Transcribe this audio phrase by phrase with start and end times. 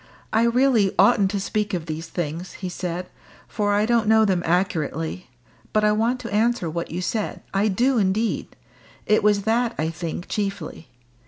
[0.33, 3.05] "I really oughtn't to speak of these things," he said,
[3.47, 5.29] "for I don't know them accurately.
[5.73, 8.55] But I want to answer what you said I do indeed.
[9.05, 10.87] It was that, I think, chiefly.